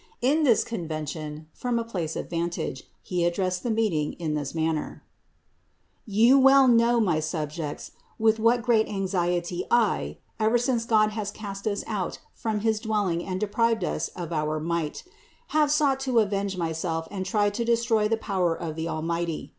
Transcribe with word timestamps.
In 0.19 0.41
this 0.41 0.63
convention, 0.63 1.45
from 1.53 1.77
a 1.77 1.83
place 1.83 2.15
of 2.15 2.27
vantage, 2.27 2.85
he 3.03 3.23
addressed 3.23 3.61
the 3.61 3.69
meeting 3.69 4.13
in 4.13 4.33
this 4.33 4.55
manner: 4.55 5.03
"You 6.07 6.39
well 6.39 6.67
know, 6.67 6.99
my 6.99 7.19
subjects, 7.19 7.91
with 8.17 8.39
what 8.39 8.63
great 8.63 8.87
anxiety 8.87 9.65
I, 9.69 10.17
ever 10.39 10.57
since 10.57 10.85
God 10.85 11.11
has 11.11 11.29
cast 11.29 11.67
us 11.67 11.83
out 11.85 12.17
from 12.33 12.61
his 12.61 12.79
dwell 12.79 13.09
ing 13.09 13.23
and 13.23 13.39
deprived 13.39 13.83
us 13.83 14.07
of 14.15 14.33
our 14.33 14.59
might, 14.59 15.03
have 15.49 15.69
sought 15.69 15.99
to 15.99 16.17
avenge 16.17 16.57
myself 16.57 17.07
and 17.11 17.23
tried 17.23 17.53
to 17.53 17.63
destroy 17.63 18.07
the 18.07 18.17
power 18.17 18.55
of 18.55 18.75
the 18.75 18.87
Almighty. 18.87 19.49